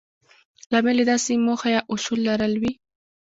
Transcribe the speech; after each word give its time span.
لامل 0.71 0.97
يې 1.01 1.05
داسې 1.11 1.31
موخه 1.45 1.69
يا 1.75 1.81
اصول 1.93 2.19
لرل 2.27 2.53
وي. 2.61 2.71